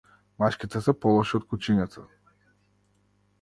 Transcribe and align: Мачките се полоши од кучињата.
Мачките 0.43 0.81
се 0.85 0.95
полоши 1.05 1.35
од 1.41 1.45
кучињата. 1.51 2.07